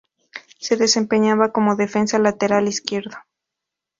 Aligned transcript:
Se 0.59 0.77
desempeñaba 0.77 1.51
como 1.51 1.75
defensa 1.75 2.17
lateral 2.17 2.67
izquierdo. 2.67 3.17